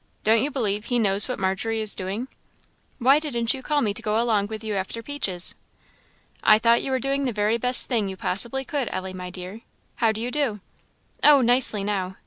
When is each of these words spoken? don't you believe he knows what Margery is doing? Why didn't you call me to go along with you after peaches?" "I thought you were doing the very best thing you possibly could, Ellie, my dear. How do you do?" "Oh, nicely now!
don't 0.23 0.41
you 0.41 0.49
believe 0.49 0.85
he 0.85 0.97
knows 0.97 1.27
what 1.29 1.37
Margery 1.37 1.79
is 1.79 1.93
doing? 1.93 2.27
Why 2.97 3.19
didn't 3.19 3.53
you 3.53 3.61
call 3.61 3.81
me 3.81 3.93
to 3.93 4.01
go 4.01 4.19
along 4.19 4.47
with 4.47 4.63
you 4.63 4.73
after 4.73 5.03
peaches?" 5.03 5.53
"I 6.41 6.57
thought 6.57 6.81
you 6.81 6.89
were 6.89 6.97
doing 6.99 7.25
the 7.25 7.31
very 7.31 7.59
best 7.59 7.87
thing 7.87 8.09
you 8.09 8.17
possibly 8.17 8.65
could, 8.65 8.89
Ellie, 8.91 9.13
my 9.13 9.29
dear. 9.29 9.61
How 9.97 10.11
do 10.11 10.19
you 10.19 10.31
do?" 10.31 10.59
"Oh, 11.23 11.41
nicely 11.41 11.83
now! 11.83 12.15